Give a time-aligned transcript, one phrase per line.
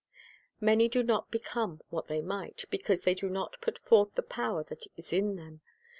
[0.59, 4.63] Many do not become what they might, because they do not put forth the power
[4.63, 5.61] that is in them.